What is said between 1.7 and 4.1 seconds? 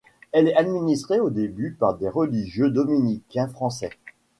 par des religieux dominicains français.